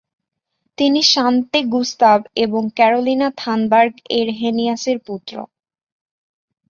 তিনি 0.77 1.01
Svante 1.11 1.59
Gustav 1.73 2.19
এবং 2.45 2.61
Carolina 2.77 3.29
Thunberg 3.37 3.93
এরহেনিয়াসের 4.19 4.97
পুত্র। 5.07 5.33